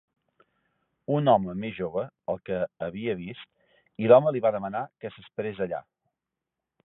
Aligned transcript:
Un 1.15 1.29
home 1.33 1.53
més 1.63 1.75
jove, 1.79 2.05
el 2.33 2.39
que 2.49 2.57
havia 2.87 3.15
vist, 3.21 3.47
i 4.05 4.09
l'home 4.13 4.33
li 4.37 4.41
va 4.47 4.53
demanar 4.57 4.81
que 5.03 5.11
s'esperés 5.17 5.61
allà. 5.67 5.83